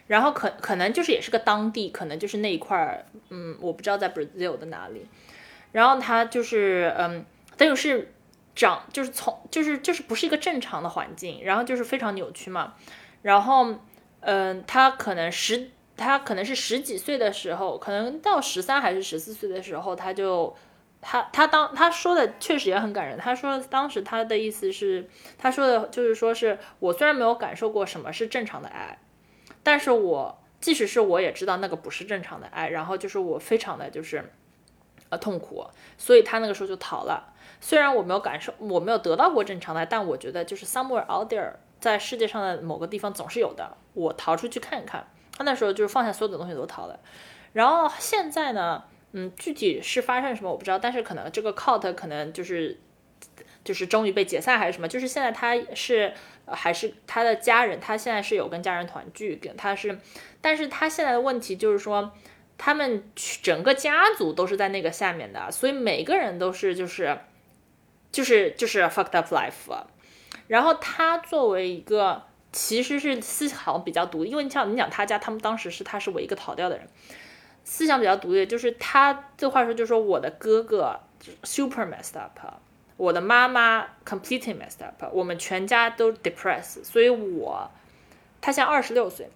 [0.08, 5.06] 然后可可能就是也是个当地，可能就是那一块儿，嗯，我不知道在 Brazil 的哪里，
[5.70, 7.24] 然后他就是嗯，
[7.56, 8.12] 等于是
[8.56, 12.74] 长就是从就是就是不是一个正常的环境，然后就是非常扭曲嘛，
[13.22, 13.76] 然后
[14.20, 15.70] 嗯，他可能十。
[16.00, 20.54] 他可能是十几岁的时候，可能到十三还是十四岁的时候，他就，
[21.00, 23.18] 他他当他说的确实也很感人。
[23.18, 28.96] 他说当时他的意思是，他说的就是说是我虽然没有感受过什么是正常的爱，
[29.70, 34.32] 但是我即使是我也知道那个不是正常的爱，然后就是我非常的就是，
[35.10, 35.62] 呃痛苦，
[35.98, 37.34] 所以他那个时候就逃了。
[37.60, 45.06] 虽然我没有感受，我没有得到过正常的爱，但我觉得就是 somewhere out there，在世界上的某个地方总是有的，我逃出去看一看。
[45.36, 46.98] 他那时候就是放下所有的东西都逃了，
[47.52, 52.80] 然后现在呢，嗯，具体是发生什么我不知道，但是可能这个 cult 可能就是
[53.62, 56.14] 就是终于被解散还是什么，就是现在他是
[56.52, 59.98] 还是他的家人，他现在是有跟家人团聚，跟他是，
[60.40, 62.12] 但是他现在的问题就是说，
[62.56, 63.02] 他们
[63.42, 67.18] 整个家族都是在那个下面的，所以每个人都是就是
[68.12, 69.84] 就是就是 fucked up life，
[70.46, 72.24] 然后他作为一个。
[72.50, 76.88] 其实是思想比较独立，因为你像你讲他家，他们当时是他是唯一一个逃掉的人，
[77.62, 78.46] 思想比较独立。
[78.46, 80.98] 就是他这话说，就是说我的哥哥
[81.44, 82.38] super messed up，
[82.98, 86.84] 我的妈妈 completely messed up，我们全家都 depressed。
[86.84, 87.70] 所以，我
[88.40, 89.30] 他现在二十六岁，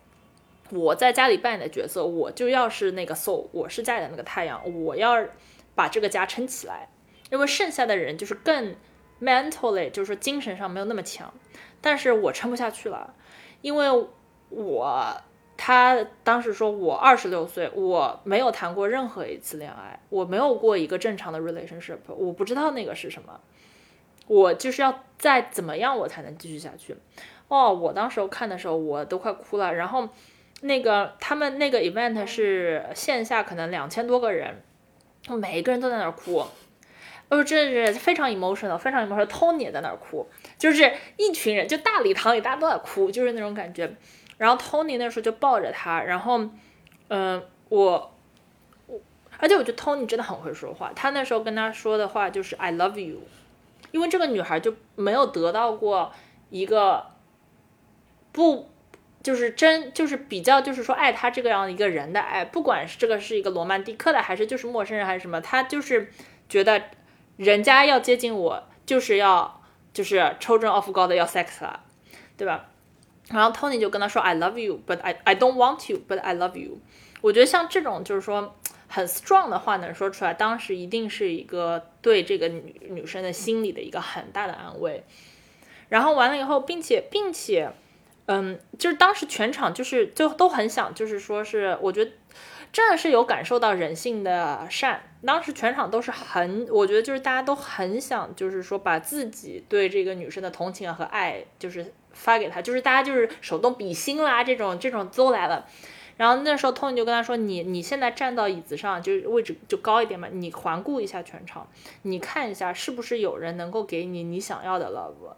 [0.71, 5.25] 我在家里扮演的角色，我就要是那个 soul，我是家里的那个太阳，我要
[5.75, 6.89] 把这个家撑起来。
[7.31, 8.77] 因为剩下的人就是更
[9.21, 11.33] mentally，就是说精神上没有那么强。
[11.81, 13.15] 但是我撑不下去了，
[13.61, 13.89] 因为
[14.51, 15.23] 我
[15.65, 23.39] 他当时说我二十六岁，我没有谈过任何一次恋爱，我没有过一个正常的 relationship，我不知道那个是什么，
[24.27, 26.97] 我就是要再怎么样我才能继续下去。
[27.47, 29.73] 哦，我当时候看的时候我都快哭了。
[29.73, 30.09] 然后
[30.63, 34.61] 那个他们那个 event 是线下可能两千多个人，
[35.29, 36.45] 每一个人都在那儿哭。
[37.29, 39.27] 哦，真的是非常 emotional，非常 emotional。
[39.27, 40.27] Tony 也在那儿哭，
[40.59, 43.95] 就是一群人，就大礼堂里大家都在哭，就是那种感觉。
[44.43, 46.41] 然后 Tony 那时候就抱着他，然后，
[47.09, 48.15] 嗯，我，
[48.87, 49.01] 我，
[49.39, 50.91] 而且我觉得 Tony 真的很会说话。
[50.97, 53.21] 他那时候跟他说的话就是 I love you，
[53.93, 56.13] 因为这个女孩就没有得到过
[56.51, 57.07] 一个
[58.33, 58.69] 不，
[59.23, 66.11] 就是真，就是比较，就是说爱他这个样一个人的爱，不管是这个是一个罗曼蒂克的，还是就是陌生人，还是什么，他就是
[66.49, 66.83] 觉得。
[67.39, 69.63] 人家要接近我，就是要
[69.95, 71.83] 就是 children of God 要 sex 了，
[72.37, 72.67] 对吧？
[73.33, 76.79] 然后 Tony 就跟他说 I love you，but I I don't want you，but I love you。
[77.21, 78.55] 我觉得像这种就是说
[78.89, 85.05] 很 strong 的话能说出来，当时一定是一个对这个女女生的心理的一个很大的安慰。
[85.89, 87.71] 然后完了以后，并且并且，
[88.27, 92.11] 嗯，就是当时全场就是就都很想，就是说是我觉得。
[92.73, 105.67] 真的是有感受到人性的善，当时全场都是很，我觉得就是大家都很想，就是说把自己对这个女生的同情和爱，就是发给他，就是大家就是手动比心啦，这种这种都来了。
[106.17, 111.69] 然后那时候 Tony 就跟他说：“你你现在站到椅子上，就是位置就高一点嘛，你环顾一下全场，
[112.03, 115.35] 你看一下是不是有人能够给你你想要的 love，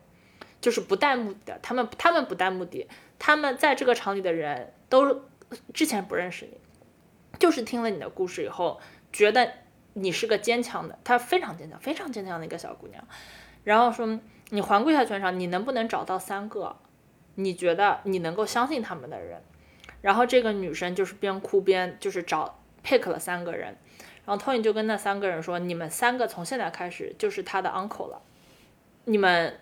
[0.61, 5.23] 就是不带目的，他们他们不带目的，他们在这个场里的人都
[5.73, 6.59] 之前不认识你。”
[7.39, 8.81] 就是听了你的故事以后，
[9.13, 9.53] 觉得
[9.95, 13.03] 你是个坚强的，她非常坚强，非常坚强的一个小姑娘。
[13.63, 14.21] 然后说，
[14.55, 16.77] 你环顾一下全场，你能不能找到三个
[17.35, 19.43] 你觉得你能够相信他们的人？
[20.01, 23.77] 然后这个女生就是边哭边就是找 pick 了三个人，
[24.25, 28.23] 然后 Tony 就跟那三个人说，你们三个从现在开始就是他的 uncle 了。
[29.07, 29.59] 你们，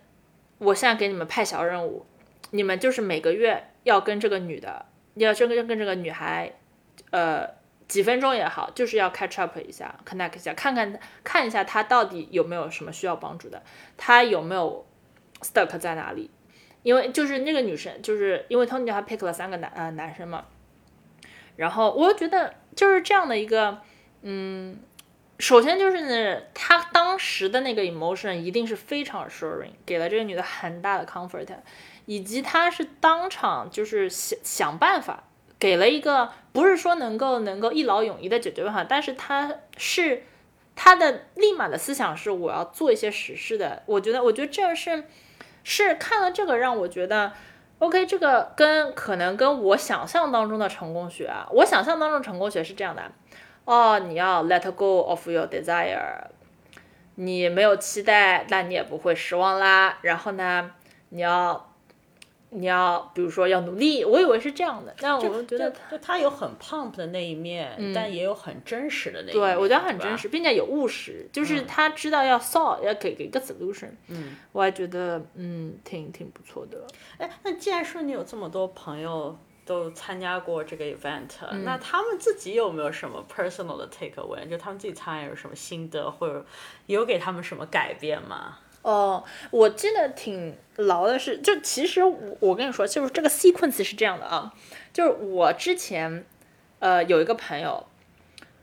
[0.59, 2.05] 我现在给你们派小任务，
[2.51, 6.53] 你们就是每个月要跟这个女的，要跟跟跟这个女孩，
[7.11, 7.62] 呃。
[7.93, 13.63] 几分钟也好，就是要 catch up 一下，connect 一下，看看看一下他到底有没有什么需要帮助的，
[13.99, 14.87] 他有没有
[15.43, 16.31] stuck 在哪里？
[16.83, 20.47] 因为就是那个女生，就是因为 Tony 他 pick 了三个男呃男生嘛，
[21.57, 23.83] 然后我觉得就是这样的一个，
[24.23, 24.79] 嗯，
[25.39, 31.47] 首先就是他当时的那个 emotion 一定是非常 assuring，给了这个女的很大的 comfort，
[32.07, 35.25] 以及他是当场就是想想办法。
[35.63, 40.25] 给了一个不是说能够能够一劳永逸的解决办法，但是他是
[40.75, 43.85] 他的立马的思想是我要做一些实事的。
[43.87, 45.05] 我觉得，我觉得这是
[45.63, 47.31] 是看了这个让我觉得
[47.79, 53.13] ，OK，这个跟可能跟我想象当中的成功学啊，我想象当中成功学是这样的，
[53.65, 56.25] 哦，你要 let go of your desire。
[57.15, 59.99] 你没有期待，那你也不会失望啦。
[60.03, 60.73] 然后呢，
[61.11, 61.72] 你要，
[62.53, 64.05] 你要，比如说要努力。
[64.05, 69.55] 我以为是这样的，但我觉得就他有很 pump 的那一面，但也有很真实的那一面。
[69.55, 73.91] 对，我觉得很真实，并且有务实，就是他知道要 solve，要给给一个 solution。
[74.09, 76.87] 嗯，我还觉得嗯挺挺不错的。
[77.19, 79.37] 哎，那既然说你有这么多朋友。
[79.65, 81.31] 都参加过这个 event，
[81.63, 84.45] 那他们自己有没有什么 personal 的 take away？
[84.49, 86.45] 就他们自己参与有什么心得，或者
[86.87, 88.59] 有给他们什么改变吗？
[88.83, 94.53] 哦，我记得挺牢的是，就其实我我跟你说，就是这个 sequence 是这样的啊，
[94.93, 96.25] 就是我之前
[96.79, 97.87] 呃有一个朋友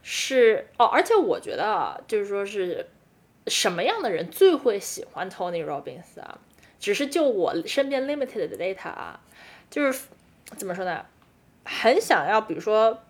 [0.03, 2.87] 是哦，而且我觉得啊，就是说是
[3.47, 6.37] 什么样的人最会喜欢 Tony Robbins 啊？
[6.79, 9.19] 只是就我身边 limited 的 data 啊，
[9.69, 10.01] 就是。
[10.57, 11.05] 怎么说呢？
[11.63, 13.03] 很想要，比如说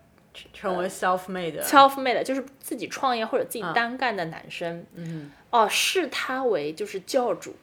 [0.53, 7.55] 成为 self made self made 就是自己创业或者自己单干的男生，嗯，哦，视他为就是教主，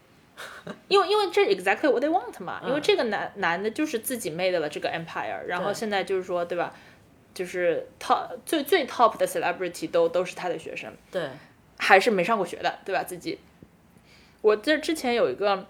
[0.89, 6.75] 因为因为这 exactly what they want 嘛，因为这个男男的就是自己 made 了这个 empire，然后现在就是说对吧，
[7.35, 11.29] 就是 top 最最 top 的 celebrity 都都是他的学生，对，
[11.79, 13.03] 还是没上过学的，对吧？
[13.05, 13.39] 自己，
[14.43, 15.67] 我这之前有一个。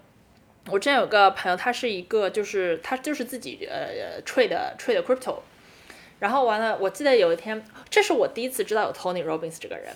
[0.69, 5.37] 我之前有个朋友，他是一个，就是他就是自己呃 trade trade crypto，
[6.19, 9.93] 然后完了，我记得有一天，这是我第一次知道有 Tony Robbins 这个人，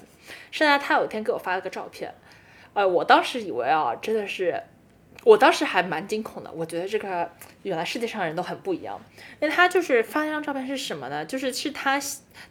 [0.52, 2.14] 是呢，他有一天给我发了个照片，
[2.74, 4.62] 呃，我当时以为啊，真的是，
[5.24, 7.32] 我当时还蛮惊恐的，我觉得这个
[7.64, 9.02] 原来世界上人都很不一样，
[9.40, 11.26] 因为他就是发那张照片是什么呢？
[11.26, 12.00] 就是是他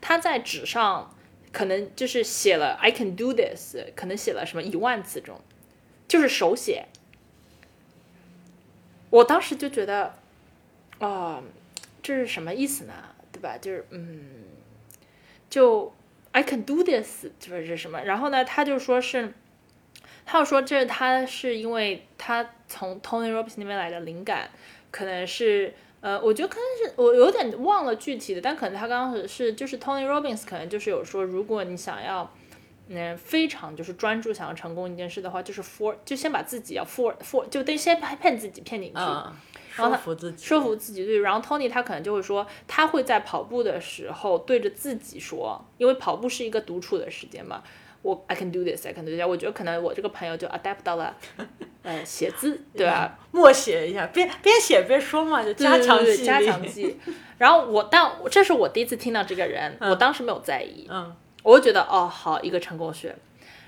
[0.00, 1.14] 他在纸上
[1.52, 5.40] 可能就是写了 I can do this，可能写了什么一万字这种，
[6.08, 6.86] 就是手写。
[9.10, 10.14] 我当时就觉得，
[10.98, 11.42] 啊，
[12.02, 12.94] 这是什么意思呢？
[13.40, 13.58] 对吧？
[13.58, 14.44] 就是嗯，
[15.48, 15.92] 就
[16.32, 18.02] I can do this，就是什么？
[18.02, 19.32] 然后呢，他就说是，
[20.26, 24.50] 他又说这是他是因为他从 Tony Robbins 那边来的灵感，
[24.90, 32.30] 可能是呃，我觉得可能是我有点忘了具体的，但可能他刚刚是就是 Tony Robbins 可能就是有说，如果你想要。
[32.92, 38.98] 嗯，非常就是专注想要成功一件事的话，就是 for 就先把自己要 for for 就得先骗自己骗进去，
[39.70, 41.20] 说服自己，说服自己对。
[41.20, 47.62] 然后 Tony 他可能就会说，他会在跑步的时候对着自己说，因为跑步是一个独处的时间嘛。
[48.02, 49.28] 我 I can do this，I can do that。
[49.28, 51.14] 我觉得可能我这个朋友就 adapt 到了，
[51.82, 53.18] 呃，写字对吧？
[53.30, 56.98] 默写一下，边边写边说嘛，就加强记加强记。
[57.36, 60.86] 然后我，但这是我第一次听到这个人，我当时没有在意。
[60.90, 61.14] 嗯。
[61.42, 63.16] 我就觉得哦，好一个成功学。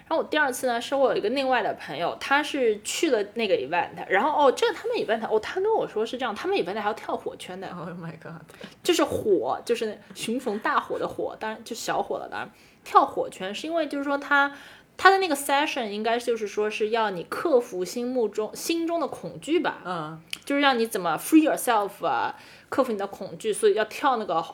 [0.09, 7.69] 然后我第二次呢，是我有一个另外的朋友，他是去了那个 event，然后哦，这个他们 event，哦，他跟我说是这样，他们 event 还要跳火圈的。
[7.69, 8.43] Oh my god！
[8.83, 12.29] 就是火，就是熊逢大火的火，当然就小火了。
[12.29, 12.51] 当然，
[12.85, 14.55] 跳火圈是因为就是说他
[14.99, 19.79] 他的那个 session 应该就是说是要你克服心目中心中的恐惧吧？
[19.85, 22.37] 嗯，就是让你怎么 free yourself 啊，
[22.69, 24.45] 克服你的恐惧，所以要跳那个，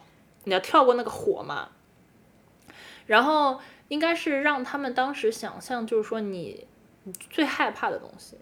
[0.45, 1.71] 你要跳过那个火嘛。
[3.07, 3.59] 然后
[3.89, 6.67] 应该是让他们当时想象，就是说你
[7.31, 8.39] 最害怕的东西。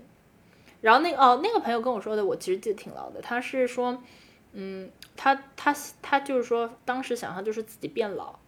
[0.81, 3.21] 然后那哦，那个朋友跟我说的，我其实记得挺牢的。
[3.21, 4.03] 他是说，
[4.53, 8.39] 嗯，他他他就是说，当时想象就是自己变老，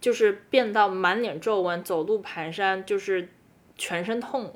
[0.00, 3.30] 就是变到满脸皱纹，走路蹒跚，就是
[3.76, 4.54] 全身痛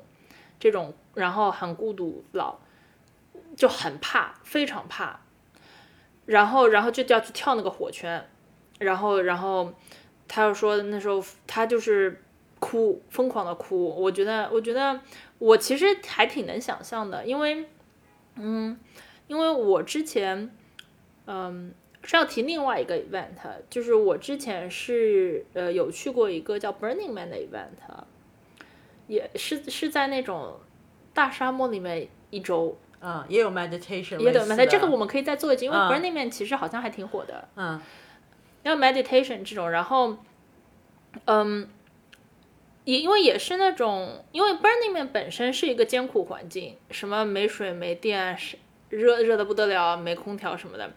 [0.59, 2.59] 这种，然后很孤独老，
[3.57, 5.21] 就很怕，非常怕。
[6.25, 8.29] 然后然后就要去跳那个火圈，
[8.77, 9.73] 然后然后。
[10.33, 12.23] 他又说那时候他就是
[12.57, 13.89] 哭，疯狂的哭。
[14.01, 14.97] 我觉得，我觉得
[15.39, 17.65] 我其实还挺能想象的，因为，
[18.35, 18.79] 嗯，
[19.27, 20.49] 因为我之前，
[21.25, 23.31] 嗯，是要提另外一个 event，
[23.69, 28.05] 就是我之前是呃有去过一个叫 Burning Man 的 event，
[29.07, 30.61] 也是是在那种
[31.13, 37.81] 大沙漠里面一周，嗯，也有 meditation，也有 meditation，这个我们可以再做一集，因为 Burning Man 其实好像还挺火的，嗯。
[38.63, 40.17] 要 meditation 这种，然后，
[41.25, 41.67] 嗯，
[42.83, 48.37] 也因为也是那种，因为 Burning Man 本身是一个艰苦环境，什么没水没电，
[48.89, 50.91] 热热的不得了，没空调什么的，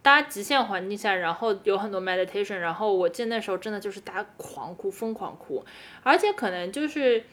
[0.00, 5.62] 大家极限环境下，然后有很多 meditation，然后我记得那时候真的就是大家狂哭，疯狂哭，
[6.02, 7.24] 而且可能就是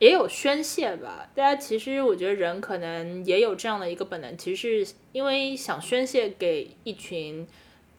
[0.00, 7.46] 也有宣泄吧，大家其实我觉得人可能也有这样的一个本能，其实是因为想宣泄给一群。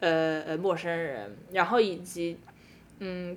[0.00, 2.38] 呃呃陌生人，然后以及
[2.98, 3.36] 嗯，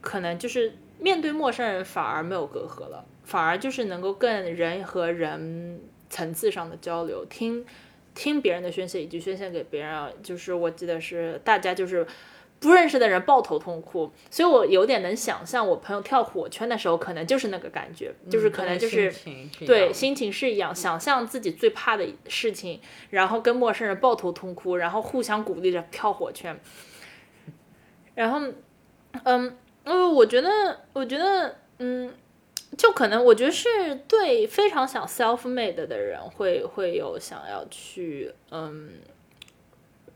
[0.00, 5.80] 可能就是面对陌生人反而没有隔阂了，反而就是能够跟人和人
[6.10, 7.64] 层次上的交流，听
[8.14, 12.06] 听别人的宣泄以及宣泄给别人，就是我记得是大家就是。
[12.62, 19.12] 不认识的人抱头痛哭，所以我有点能想象我朋友跳火圈的时候，可能就是那个感觉，就是可能就是
[19.66, 26.58] 对心情是一样，想象自己最怕的事情，然后跟陌生人抱头痛哭，然后互相鼓励着跳火圈。
[28.14, 28.40] 然后，
[29.24, 32.14] 嗯，嗯，我觉得，我觉得，嗯，
[32.78, 38.90] 就可能我觉得是对非常想 self made 的人会会有想要去，嗯。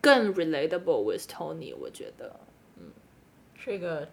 [0.01, 2.39] 更 relatable with Tony，我觉得，
[2.77, 2.93] 嗯，
[3.65, 4.09] 这个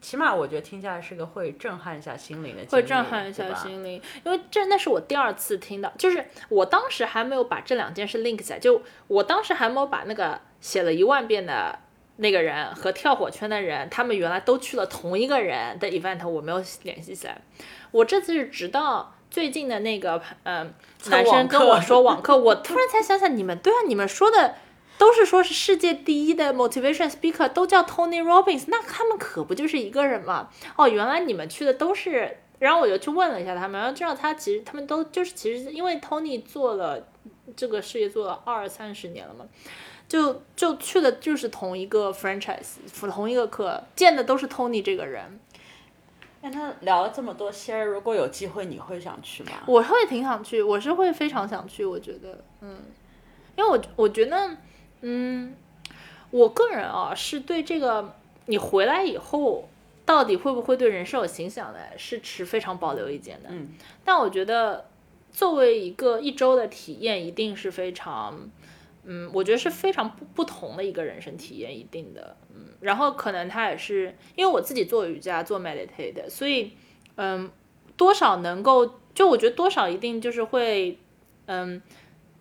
[0.00, 11.78] 起码我觉得听下来是个会震撼一下心灵的，会震撼一下心灵，因为这那是我第二次听到，就是我当时还没有把这两件事 link 起来，就我当时还没有把那个写了一万遍的
[12.16, 17.40] 那个人和跳火圈的人，他们原来都去了同一个人的 event，我没有联系起来。
[17.90, 20.72] 我这次是直到最近的那个，嗯，
[21.08, 24.56] 男生跟我说网课，我突然才想想，你们对啊，你们说的。
[24.98, 30.48] 都是说是世界第一的 motivation speaker，都叫 Tony Robbins，那他们可不就是一个人吗？
[30.76, 37.08] 哦，原来你们去的都是，然后我就去问了一下他们，然后知道他其实他们都就是其实因为 Tony 做了
[37.54, 39.44] 这个事业做了二三十年了嘛，
[40.08, 42.76] 就就去的就是同一个 franchise，
[43.10, 45.38] 同一个课，见的都是 Tony 这个人。
[46.40, 49.50] 跟他聊了这么多，仙儿，如果有机会你会想去吗？
[49.66, 52.78] 我会挺想去，我是会非常想去，我觉得，嗯，
[53.56, 54.56] 因为我我觉得。
[55.02, 55.54] 嗯，
[56.30, 58.14] 我个人啊是对这个
[58.46, 59.68] 你回来以后
[60.04, 63.48] 到底会不会对人生有影响的，是持非常保留意见的。
[63.50, 63.68] 嗯，
[64.04, 64.86] 但我觉得
[65.30, 68.48] 作为一个一周的体验，一定是非常，
[69.04, 72.36] 嗯，我觉得是非常不不同的一个人生体验，一定的。
[72.54, 76.72] 嗯，然后可能他也是因为我自己做瑜伽做 meditate，所以
[77.16, 77.50] 嗯，
[77.96, 80.98] 多少能够就我觉得多少一定就是会
[81.46, 81.82] 嗯。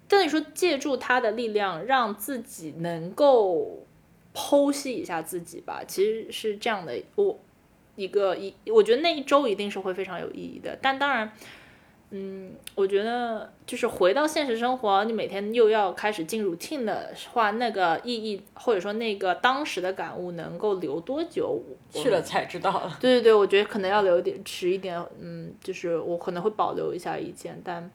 [0.08, 3.84] 等于说，借助他的力量，让自己能够
[4.36, 6.93] 剖析一下自己吧，其实是这样的。
[7.16, 7.39] 我
[7.95, 10.78] 一个一，我觉得那一周一定是会非常有意义的。
[10.80, 11.32] 但当然，
[12.12, 21.64] 嗯，我觉得就是回到现实生活，你每天又要开始进入 Tin 的话，那个意义或者说那个当时的感悟能够留多久？
[21.89, 22.91] 去了才知道。
[23.01, 25.03] 对对对，我觉得可能要留点迟一点。
[25.20, 27.89] 嗯，就是我可能会保留一下意见，但。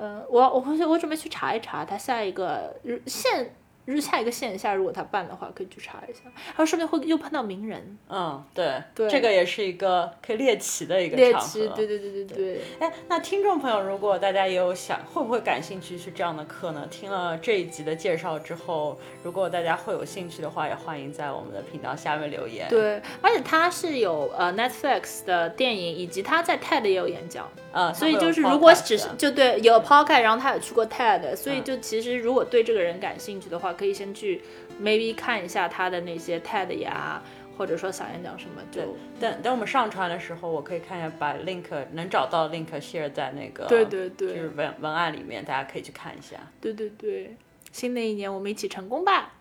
[0.00, 2.74] 嗯，我我回去我准备去查一查他下一个
[3.06, 3.54] 现。
[3.86, 6.20] 就是下一个线下，如果他办的话，可以去查一下。
[6.34, 7.98] 还有说不定会又碰到名人。
[8.08, 12.60] 嗯，对，对，这个也是一个可以猎奇的一个猎奇，对对对对对。
[12.78, 16.86] 哎，那听众朋友，如果大家也有想，会不会感兴趣去这样的课呢？
[16.90, 22.68] 听了这一集的介绍之后，如果大家会有兴趣的话，也欢迎在我们的频道下面留言。
[22.68, 27.48] 对，而且他是有呃 Netflix 的电影，以及他在 TED 也有演讲。
[27.72, 33.76] 啊，所以就是如果只是就对有 podcast，然后他有去过 TED，所以就其实如果对这个人感兴趣的话。
[33.80, 34.42] 可以先去
[34.82, 37.22] maybe 看一下他的那些 TED 呀，
[37.56, 38.60] 或者说小演讲什么。
[38.70, 46.36] 就等等我们上传的时候，我可以看一下，把 link 能找到 link share 在那个对对对，就是文文案里面，大家可以去看一下。
[46.60, 47.36] 对对对，
[47.72, 49.34] 新的一年我们一起成功吧！